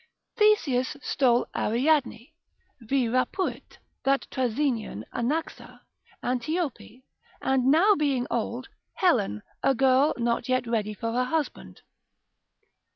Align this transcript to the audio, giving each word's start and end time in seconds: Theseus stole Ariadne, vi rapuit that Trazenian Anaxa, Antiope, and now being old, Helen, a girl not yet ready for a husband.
Theseus 0.35 0.97
stole 1.03 1.45
Ariadne, 1.55 2.33
vi 2.81 3.05
rapuit 3.07 3.77
that 4.01 4.25
Trazenian 4.31 5.03
Anaxa, 5.13 5.81
Antiope, 6.23 7.03
and 7.39 7.65
now 7.65 7.93
being 7.93 8.25
old, 8.31 8.67
Helen, 8.95 9.43
a 9.61 9.75
girl 9.75 10.15
not 10.17 10.49
yet 10.49 10.65
ready 10.65 10.95
for 10.95 11.09
a 11.09 11.25
husband. 11.25 11.83